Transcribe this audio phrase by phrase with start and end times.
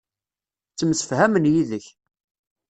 [0.71, 1.85] Ttemsefhamen yid-k.